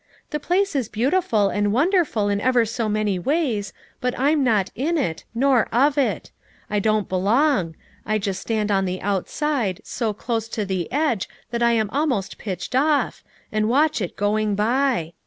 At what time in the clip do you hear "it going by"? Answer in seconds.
14.01-15.13